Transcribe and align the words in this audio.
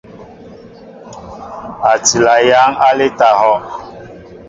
A 1.89 1.91
tila 2.05 2.35
yăŋ 2.49 2.71
aleta 2.87 3.27
ahɔʼ. 3.33 3.61